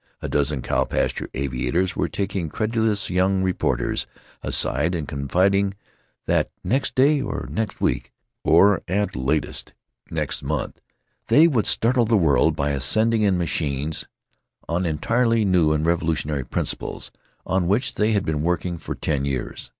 [0.19, 4.07] A dozen cow pasture aviators were taking credulous young reporters
[4.41, 5.75] aside and confiding
[6.25, 8.11] that next day, or next week,
[8.43, 9.73] or at latest
[10.09, 10.81] next month,
[11.27, 14.05] they would startle the world by ascending in machines
[14.67, 17.11] "on entirely new and revolutionary principles,
[17.45, 19.69] on which they had been working for ten years."